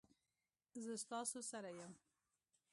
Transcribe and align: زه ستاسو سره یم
زه 0.83 0.93
ستاسو 1.03 1.39
سره 1.51 1.69
یم 1.79 1.93